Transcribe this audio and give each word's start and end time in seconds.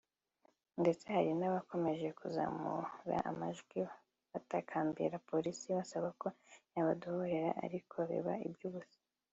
ndetse 0.81 1.05
hari 1.15 1.31
n’abakomeje 1.39 2.07
kuzamura 2.19 3.17
amajwi 3.31 3.79
batakambira 4.31 5.23
Polisi 5.29 5.67
basaba 5.77 6.09
ko 6.21 6.27
yabadohorera 6.75 7.49
ariko 7.65 7.97
biba 8.11 8.35
iby’ubusa 8.47 8.97